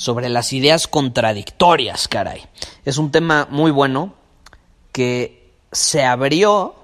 [0.00, 2.46] sobre las ideas contradictorias, caray.
[2.86, 4.14] Es un tema muy bueno
[4.92, 6.74] que se abrió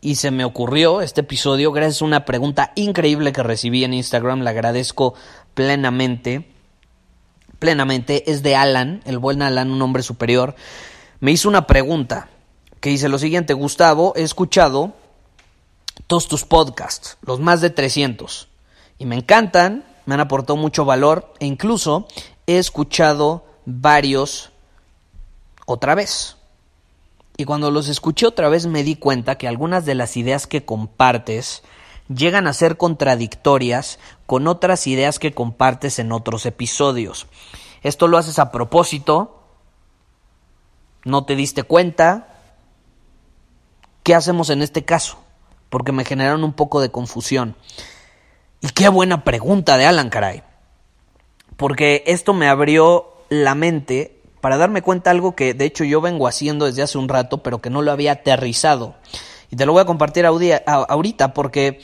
[0.00, 4.42] y se me ocurrió este episodio gracias a una pregunta increíble que recibí en Instagram.
[4.42, 5.14] Le agradezco
[5.54, 6.48] plenamente.
[7.58, 8.30] Plenamente.
[8.30, 10.54] Es de Alan, el buen Alan, un hombre superior.
[11.18, 12.28] Me hizo una pregunta
[12.78, 13.52] que dice lo siguiente.
[13.54, 14.92] Gustavo, he escuchado
[16.06, 18.46] todos tus podcasts, los más de 300.
[18.96, 22.06] Y me encantan, me han aportado mucho valor e incluso
[22.46, 24.50] he escuchado varios
[25.66, 26.36] otra vez.
[27.36, 30.64] Y cuando los escuché otra vez me di cuenta que algunas de las ideas que
[30.64, 31.62] compartes
[32.08, 37.26] llegan a ser contradictorias con otras ideas que compartes en otros episodios.
[37.82, 39.42] Esto lo haces a propósito,
[41.04, 42.28] no te diste cuenta.
[44.02, 45.18] ¿Qué hacemos en este caso?
[45.70, 47.56] Porque me generaron un poco de confusión.
[48.60, 50.42] Y qué buena pregunta de Alan Caray.
[51.56, 56.28] Porque esto me abrió la mente para darme cuenta algo que de hecho yo vengo
[56.28, 58.94] haciendo desde hace un rato, pero que no lo había aterrizado.
[59.50, 61.80] Y te lo voy a compartir ahorita porque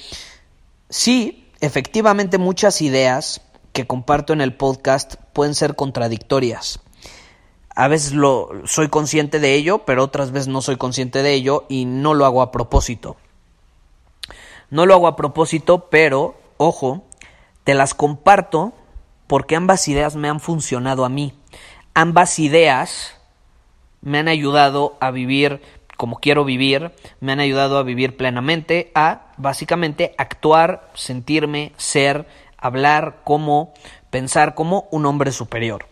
[0.88, 3.40] sí, efectivamente muchas ideas
[3.72, 6.80] que comparto en el podcast pueden ser contradictorias.
[7.74, 11.64] A veces lo soy consciente de ello, pero otras veces no soy consciente de ello
[11.68, 13.16] y no lo hago a propósito.
[14.68, 17.04] No lo hago a propósito, pero ojo,
[17.64, 18.72] te las comparto
[19.30, 21.32] porque ambas ideas me han funcionado a mí
[21.94, 23.14] ambas ideas
[24.00, 25.60] me han ayudado a vivir
[25.96, 32.26] como quiero vivir, me han ayudado a vivir plenamente, a básicamente actuar, sentirme, ser,
[32.56, 33.74] hablar como,
[34.08, 35.88] pensar como un hombre superior.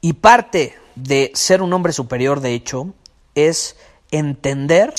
[0.00, 2.94] Y parte de ser un hombre superior, de hecho,
[3.34, 3.76] es
[4.12, 4.94] entender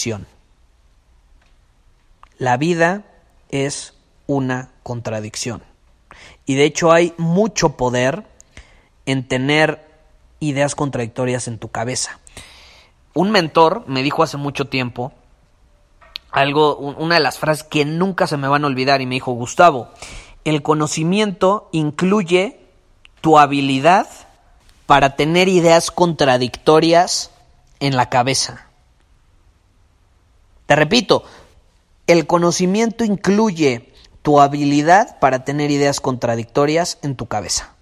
[2.37, 3.05] la vida
[3.47, 3.93] es
[4.25, 5.63] una contradicción.
[6.45, 8.25] Y de hecho hay mucho poder
[9.05, 9.85] en tener
[10.39, 12.19] ideas contradictorias en tu cabeza.
[13.13, 15.11] Un mentor me dijo hace mucho tiempo
[16.31, 19.31] algo, una de las frases que nunca se me van a olvidar y me dijo,
[19.31, 19.89] Gustavo,
[20.45, 22.59] el conocimiento incluye
[23.21, 24.07] tu habilidad
[24.85, 27.31] para tener ideas contradictorias
[27.79, 28.67] en la cabeza.
[30.65, 31.23] Te repito,
[32.07, 33.91] el conocimiento incluye
[34.27, 37.73] tu habilidad para tener ideas contradictorias en tu cabeza.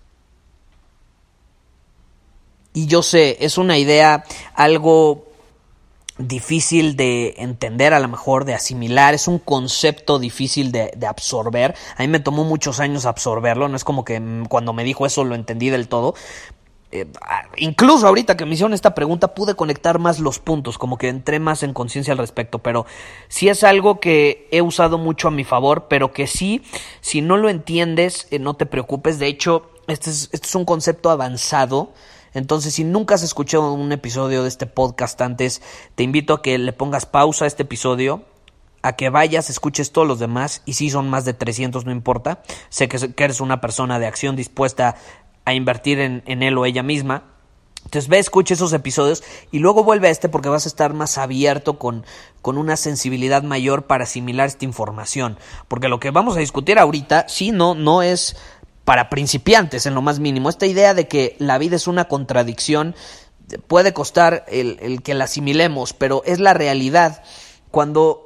[2.71, 5.25] Y yo sé, es una idea algo
[6.19, 11.73] difícil de entender, a lo mejor de asimilar, es un concepto difícil de, absorber.
[11.97, 15.07] A mí me tomó muchos años absorberlo, no es como que mm, cuando me dijo
[15.07, 16.13] eso lo entendí del todo.
[17.01, 17.07] Eh,
[17.57, 21.39] incluso ahorita que me hicieron esta pregunta pude conectar más los puntos, como que entré
[21.39, 22.85] más en conciencia al respecto, pero
[23.27, 26.63] sí es algo que he usado mucho a mi favor, pero que sí,
[27.01, 30.65] si no lo entiendes, eh, no te preocupes, de hecho, este es, este es un
[30.65, 31.91] concepto avanzado
[32.35, 35.61] entonces, si nunca has escuchado un episodio de este podcast antes,
[35.95, 38.25] te invito a que le pongas pausa a este episodio,
[38.81, 42.43] a que vayas, escuches todos los demás, y si son más de 300, no importa.
[42.67, 44.97] Sé que, eres una persona de acción dispuesta
[45.45, 47.23] a invertir en, él o ella misma.
[47.85, 51.19] Entonces ve, escucha esos episodios y luego vuelve a este porque vas a estar más
[51.19, 52.03] abierto con,
[52.41, 55.37] con, una sensibilidad mayor para asimilar esta información.
[55.67, 58.35] Porque lo que vamos a discutir ahorita, sí, no, no es
[58.85, 60.49] para principiantes en lo más mínimo.
[60.49, 62.95] Esta idea de que la vida es una contradicción
[63.67, 67.23] puede costar el, que la asimilemos, pero es la realidad.
[67.71, 68.24] Cuando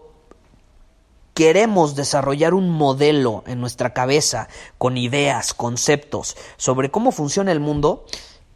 [1.39, 8.05] queremos desarrollar un modelo en nuestra cabeza con ideas, conceptos sobre cómo funciona el mundo,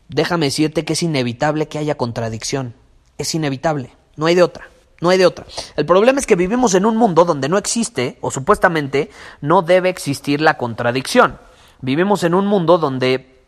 [0.10, 2.76] déjame decirte que es inevitable que haya contradicción.
[3.18, 4.68] Es inevitable, no hay de otra.
[5.00, 5.46] No hay de otra.
[5.78, 9.10] El problema es que vivimos en un mundo donde no existe, o supuestamente
[9.40, 11.40] no debe existir la contradicción.
[11.80, 13.46] Vivimos en un mundo donde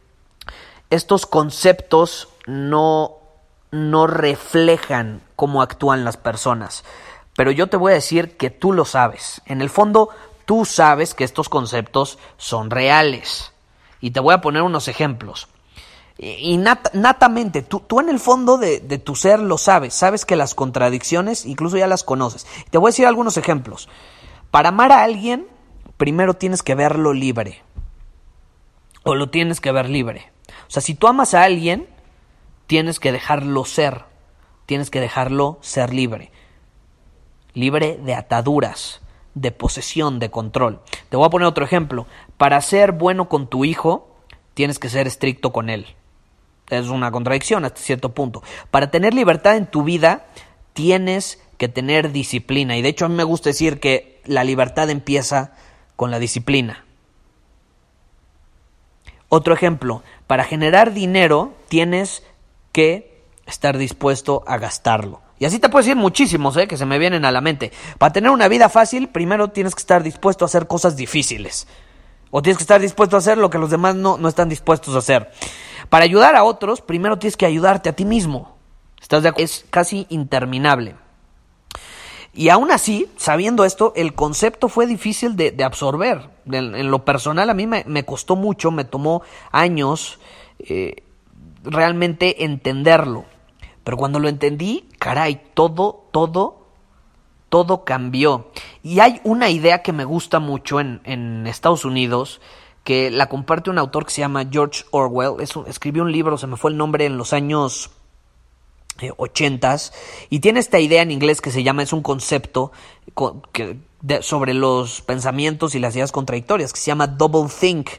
[0.89, 3.17] estos conceptos no,
[3.71, 6.85] no reflejan cómo actúan las personas.
[7.35, 9.41] Pero yo te voy a decir que tú lo sabes.
[9.45, 10.09] En el fondo,
[10.45, 13.51] tú sabes que estos conceptos son reales.
[13.99, 15.47] Y te voy a poner unos ejemplos.
[16.17, 20.37] Y natamente, tú, tú, en el fondo de, de, tu ser lo sabes, sabes que
[20.37, 22.47] las contradicciones incluso ya las conoces.
[22.69, 23.89] Te voy a decir algunos ejemplos.
[24.49, 25.45] Para amar a alguien,
[25.97, 27.63] primero tienes que verlo libre.
[29.03, 30.31] O lo tienes que ver libre.
[30.67, 31.89] O sea, si tú amas a alguien,
[32.65, 34.05] tienes que dejarlo ser.
[34.65, 36.31] Tienes que dejarlo ser libre.
[37.55, 39.01] Libre de ataduras,
[39.33, 40.81] de posesión, de control.
[41.09, 42.05] Te voy a poner otro ejemplo.
[42.37, 44.15] Para ser bueno con tu hijo,
[44.53, 45.95] tienes que ser estricto con él
[46.69, 48.43] es una contradicción hasta cierto punto.
[48.71, 50.25] Para tener libertad en tu vida,
[50.73, 52.77] tienes que tener disciplina.
[52.77, 55.53] Y de hecho a mí me gusta decir que la libertad empieza
[55.95, 56.83] con la disciplina.
[59.29, 62.23] Otro ejemplo, para generar dinero tienes
[62.71, 65.21] que estar dispuesto a gastarlo.
[65.37, 66.67] Y así te puedes decir muchísimos, ¿eh?
[66.67, 67.71] que se me vienen a la mente.
[67.97, 71.67] Para tener una vida fácil, primero tienes que estar dispuesto a hacer cosas difíciles.
[72.31, 74.95] O tienes que estar dispuesto a hacer lo que los demás no, no están dispuestos
[74.95, 75.31] a hacer.
[75.89, 78.55] Para ayudar a otros, primero tienes que ayudarte a ti mismo.
[79.01, 80.95] ¿Estás de Es casi interminable.
[82.33, 86.29] Y aún así, sabiendo esto, el concepto fue difícil de, absorber.
[86.51, 89.21] En, lo personal, a mí me, costó mucho, me tomó
[89.51, 90.19] años
[90.59, 91.03] eh,
[91.63, 93.25] realmente entenderlo.
[93.85, 96.65] Pero cuando lo entendí, caray, todo, todo,
[97.49, 98.49] todo cambió.
[98.83, 102.41] Y hay una idea que me gusta mucho en, Estados Unidos,
[102.83, 105.35] que la comparte un autor que se llama George Orwell.
[105.67, 107.91] escribió un libro, se me fue el nombre, en los años
[108.99, 109.11] eh,
[110.29, 112.71] y tiene esta idea en inglés que se llama, es un concepto
[114.21, 117.89] sobre los pensamientos y las ideas contradictorias, que se llama double think.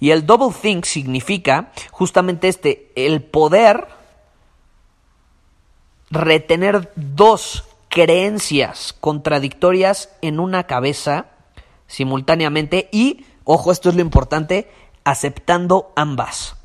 [0.00, 3.88] Y el double think significa justamente este, el poder
[6.10, 11.26] retener dos creencias contradictorias en una cabeza
[11.86, 14.70] simultáneamente y ojo, esto es lo importante,
[15.04, 16.56] aceptando ambas.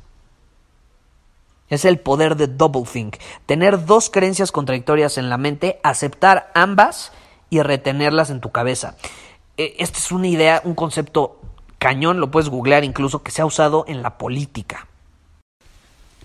[1.68, 3.16] Es el poder de doublethink.
[3.46, 7.12] Tener dos creencias contradictorias en la mente, aceptar ambas
[7.48, 8.96] y retenerlas en tu cabeza.
[9.56, 11.40] E, esta es una idea, un concepto
[11.78, 14.88] cañón, lo puedes googlear incluso, que se ha usado en la política.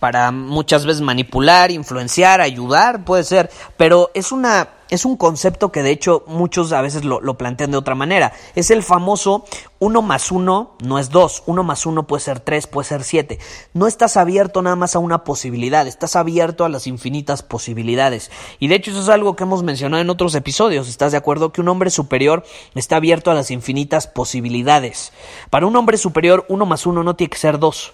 [0.06, 5.82] Para muchas veces manipular, influenciar, ayudar, puede ser, pero es una es un concepto que
[5.82, 8.32] de hecho muchos a veces lo, plantean de otra manera.
[8.54, 9.46] Es el famoso
[9.80, 13.40] uno más uno no es dos, uno más uno puede ser tres, puede ser siete.
[13.74, 18.30] No estás abierto nada más a una posibilidad, estás abierto a las infinitas posibilidades.
[18.60, 20.88] Y de hecho eso es algo que hemos mencionado en otros episodios.
[20.88, 22.44] ¿Estás de acuerdo que un hombre superior
[22.76, 25.14] está abierto a las infinitas posibilidades?
[25.50, 27.94] Para un hombre superior, uno más uno no tiene que ser dos.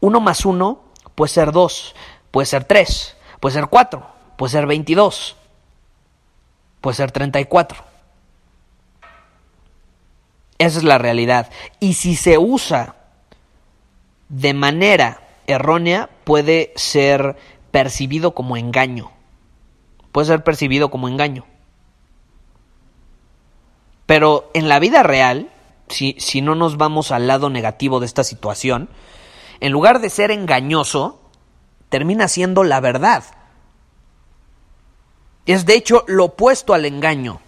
[0.00, 1.94] Uno más uno puede ser dos,
[2.30, 4.06] puede ser tres, puede ser cuatro,
[4.36, 5.36] puede ser veintidós
[6.82, 7.82] puede ser 34.
[10.58, 11.50] Esa es la realidad.
[11.80, 12.96] Y si se usa
[14.28, 17.36] de manera errónea, puede ser
[17.70, 19.10] percibido como engaño.
[20.10, 21.46] Puede ser percibido como engaño.
[24.04, 25.50] Pero en la vida real,
[25.88, 28.88] si, si no nos vamos al lado negativo de esta situación,
[29.62, 31.20] en lugar de ser engañoso,
[31.88, 33.22] termina siendo la verdad.
[35.46, 37.40] Es de hecho lo opuesto al engaño.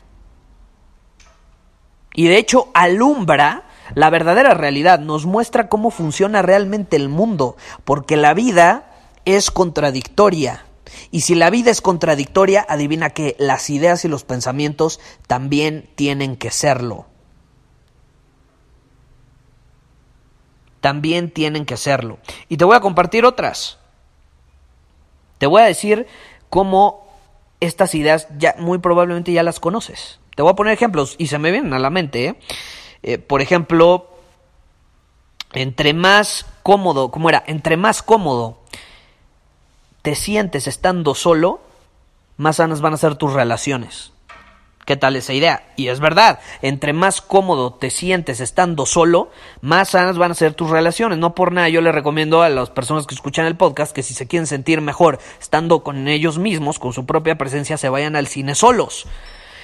[2.14, 3.64] Y de hecho alumbra
[3.96, 8.92] la verdadera realidad, nos muestra cómo funciona realmente el mundo, porque la vida
[9.24, 10.66] es contradictoria.
[11.10, 16.36] Y si la vida es contradictoria, adivina que las ideas y los pensamientos también tienen
[16.36, 17.06] que serlo.
[20.84, 22.18] También tienen que serlo.
[22.50, 23.78] Y te voy a compartir otras.
[25.38, 26.06] Te voy a decir
[26.50, 27.08] cómo
[27.58, 30.20] estas ideas ya muy probablemente ya las conoces.
[30.36, 32.26] Te voy a poner ejemplos y se me vienen a la mente.
[32.26, 32.34] ¿eh?
[33.02, 34.10] Eh, por ejemplo,
[35.54, 37.42] entre más cómodo, ¿cómo era?
[37.46, 38.58] Entre más cómodo
[40.02, 41.62] te sientes estando solo,
[42.36, 44.12] más sanas van a ser tus relaciones.
[44.84, 45.66] ¿Qué tal esa idea?
[45.76, 49.30] Y es verdad, entre más cómodo te sientes estando solo,
[49.62, 51.18] más sanas van a ser tus relaciones.
[51.18, 54.12] No por nada yo le recomiendo a las personas que escuchan el podcast que si
[54.12, 58.26] se quieren sentir mejor estando con ellos mismos, con su propia presencia, se vayan al
[58.26, 59.06] cine solos.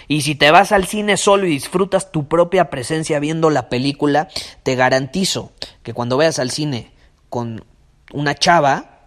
[0.08, 4.28] Y si te vas al cine solo y disfrutas tu propia presencia viendo la película,
[4.62, 6.90] te garantizo que cuando vayas al cine
[7.28, 7.64] con
[8.12, 9.00] una chava,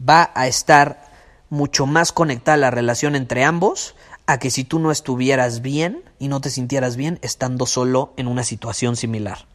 [0.00, 1.04] va a estar
[1.50, 3.94] mucho más conectada la relación entre ambos
[4.26, 8.26] a que si tú no estuvieras bien y no te sintieras bien estando solo en
[8.26, 9.46] una situación similar.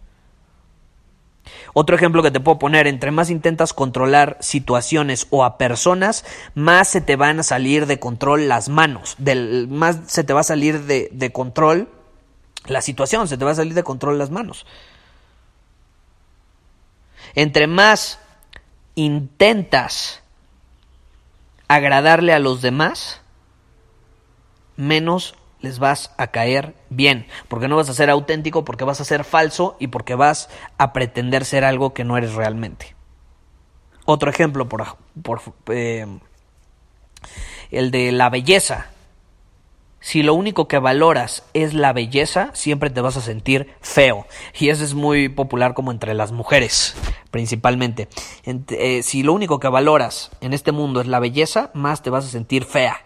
[1.74, 6.88] Otro ejemplo que te puedo poner, entre más intentas controlar situaciones o a personas, más
[6.88, 10.44] se te van a salir de control las manos, del, más se te va a
[10.44, 11.90] salir de, de control
[12.66, 14.66] la situación, se te va a salir de control las manos.
[17.36, 18.20] Entre más
[18.96, 20.22] intentas
[21.68, 23.21] agradarle a los demás,
[24.82, 29.06] menos les vas a caer bien, porque no vas a ser auténtico, porque vas a
[29.06, 32.96] ser falso y porque vas a pretender ser algo que no eres realmente.
[34.06, 36.08] Otro ejemplo, por, por eh,
[37.70, 38.88] el de la belleza.
[40.00, 44.26] Si lo único que valoras es la belleza, siempre te vas a sentir feo.
[44.60, 46.96] Y eso es muy popular como entre las mujeres,
[47.30, 48.08] principalmente.
[48.44, 52.26] Eh, si lo único que valoras en este mundo es la belleza, más te vas
[52.26, 53.00] a sentir fea.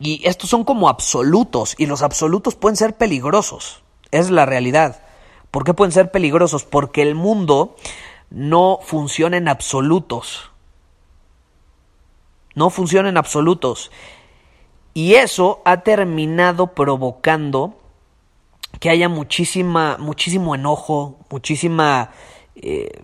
[0.00, 3.82] Y estos son como absolutos, y los absolutos pueden ser peligrosos.
[4.10, 5.02] Es la realidad.
[5.50, 6.64] ¿Por qué pueden ser peligrosos?
[6.64, 7.74] Porque el mundo
[8.30, 10.50] no funciona en absolutos.
[12.54, 13.90] No funciona en absolutos.
[14.94, 17.74] Y eso ha terminado provocando
[18.80, 22.10] que haya muchísima, muchísimo enojo, muchísima,
[22.54, 23.02] eh,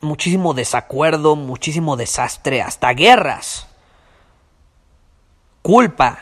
[0.00, 3.66] muchísimo desacuerdo, muchísimo desastre, hasta guerras
[5.62, 6.18] culpa,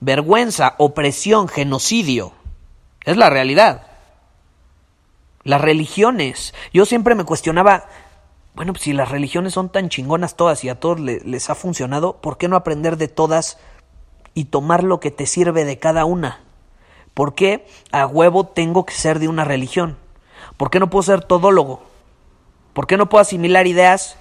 [0.00, 2.32] vergüenza, opresión, genocidio.
[3.04, 3.82] Es la realidad.
[5.44, 6.54] Las religiones.
[6.72, 7.86] Yo siempre me cuestionaba,
[8.54, 12.16] bueno, pues si las religiones son tan chingonas todas y a todos les, ha funcionado,
[12.16, 13.58] ¿por qué no aprender de todas
[14.34, 16.40] y tomar lo que te sirve de cada una?
[17.14, 19.96] ¿Por qué a huevo tengo que ser de una religión?
[20.56, 21.82] ¿Por qué no puedo ser todólogo?
[22.72, 24.16] ¿Por qué no puedo asimilar ideas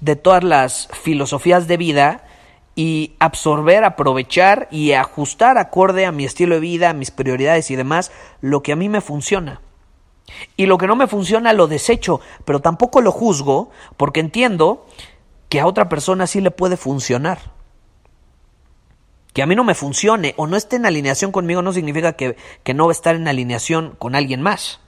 [0.00, 2.24] de todas las filosofías de vida
[2.80, 7.76] y absorber, aprovechar y ajustar acorde a mi estilo de vida, a mis prioridades y
[7.76, 8.10] demás,
[8.40, 9.60] lo que a mí me funciona.
[10.56, 13.68] Y lo que no me funciona lo desecho, pero tampoco lo juzgo
[13.98, 14.86] porque entiendo
[15.50, 17.52] que a otra persona sí le puede funcionar.
[19.34, 22.38] Que a mí no me funcione o no esté en alineación conmigo no significa que,
[22.62, 24.80] que no va a estar en alineación con alguien más.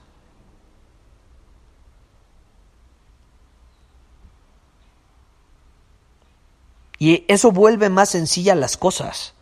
[6.99, 9.33] Y eso vuelve más sencillas las cosas.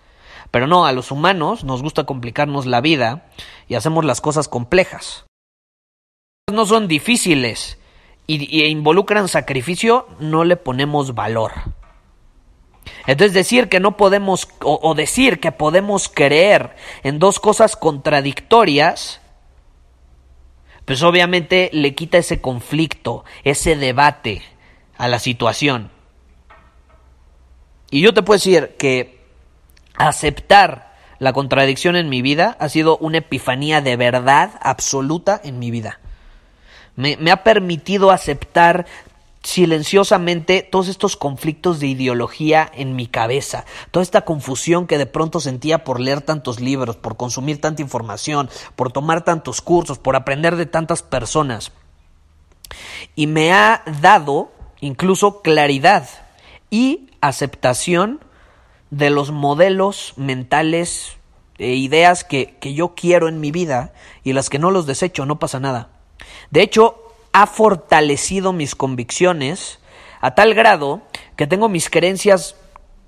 [0.52, 3.26] Pero no, a los humanos nos gusta complicarnos la vida
[3.68, 5.26] y hacemos las cosas complejas.
[6.52, 7.78] No son difíciles
[8.28, 11.52] y, involucran sacrificio, no le ponemos valor.
[13.08, 19.22] Entonces decir que no podemos o, decir que podemos creer en dos cosas contradictorias,
[20.86, 24.42] pues obviamente le quita ese conflicto, ese debate
[24.98, 25.92] a la situación.
[27.92, 29.22] Y yo te puedo decir que
[29.96, 35.70] aceptar la contradicción en mi vida ha sido una epifanía de verdad absoluta en mi
[35.70, 36.00] vida.
[36.96, 38.86] Me, ha permitido aceptar
[39.44, 45.40] silenciosamente todos estos conflictos de ideología en mi cabeza, toda esta confusión que de pronto
[45.40, 50.56] sentía por leer tantos libros, por consumir tanta información, por tomar tantos cursos, por aprender
[50.56, 51.72] de tantas personas.
[53.16, 56.08] Y me ha dado incluso claridad
[56.70, 58.20] y aceptación
[58.90, 61.18] de los modelos mentales
[61.58, 65.26] e ideas que, que yo quiero en mi vida y las que no los desecho,
[65.26, 65.90] no pasa nada.
[66.50, 66.98] De hecho,
[67.34, 69.80] ha fortalecido mis convicciones
[70.20, 71.02] a tal grado
[71.36, 72.56] que tengo mis creencias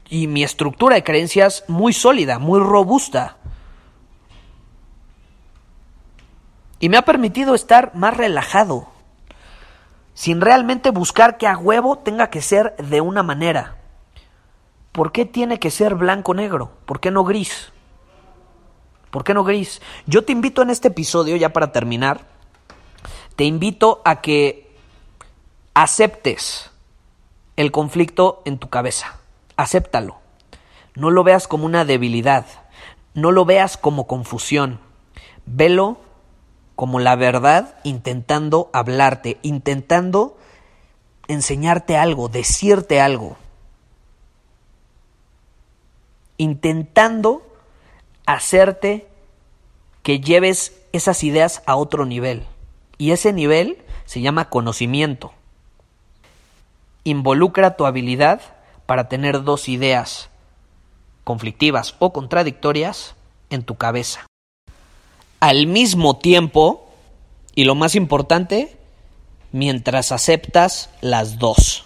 [0.10, 3.38] y mi estructura de creencias muy sólida, muy robusta.
[6.80, 8.90] Y me ha permitido estar más relajado,
[10.14, 13.78] sin realmente buscar que a huevo tenga que ser de una manera.
[14.94, 16.72] ¿Por qué tiene que ser blanco-negro?
[16.86, 17.72] ¿Por qué no gris?
[19.10, 19.82] ¿Por qué no gris?
[20.06, 22.22] Yo te invito en este episodio, ya para terminar,
[23.36, 24.72] te invito a que
[25.74, 26.70] aceptes
[27.56, 29.18] el conflicto en tu cabeza.
[29.58, 30.18] Acéptalo.
[30.94, 32.46] No lo veas como una debilidad.
[33.16, 34.80] No lo veas como confusión.
[35.48, 35.98] Velo
[36.76, 40.38] como la verdad intentando hablarte, intentando
[41.28, 43.38] enseñarte algo, decirte algo
[46.38, 47.42] intentando
[48.26, 49.08] hacerte
[50.02, 52.46] que lleves esas ideas a otro nivel.
[52.98, 55.34] Y ese nivel se llama conocimiento.
[57.04, 58.42] Involucra tu habilidad
[58.86, 60.30] para tener dos ideas
[61.24, 63.16] conflictivas o contradictorias
[63.50, 64.26] en tu cabeza.
[65.40, 66.90] Al mismo tiempo,
[67.56, 68.76] y lo más importante,
[69.52, 71.86] mientras aceptas las dos.